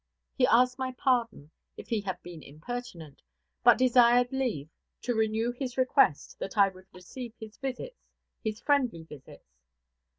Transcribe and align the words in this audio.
He 0.35 0.47
asked 0.47 0.79
my 0.79 0.93
pardon, 0.93 1.51
if 1.77 1.87
he 1.89 2.01
had 2.01 2.19
been 2.23 2.41
impertinent, 2.41 3.21
but 3.63 3.77
desired 3.77 4.31
leave 4.31 4.71
to 5.03 5.13
renew 5.13 5.51
his 5.51 5.77
request 5.77 6.39
that 6.39 6.57
I 6.57 6.69
would 6.69 6.87
receive 6.91 7.35
his 7.39 7.57
visits, 7.57 8.09
his 8.43 8.59
friendly 8.61 9.03
visits. 9.03 9.61